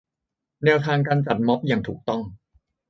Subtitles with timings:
[0.65, 2.21] แนวทางการจัดม็อบอย่างถูกต้อง